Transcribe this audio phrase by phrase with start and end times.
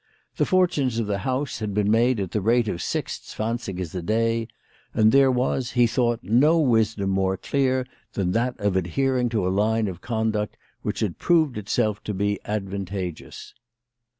[0.37, 4.01] The fortunes of the house had been made at the rate of six zwansigers a
[4.01, 4.47] day,
[4.95, 9.53] and there was, he thought, no wisdom more clear than that of adhering to a
[9.53, 13.53] line of conduct which had proved itself to be advantageous.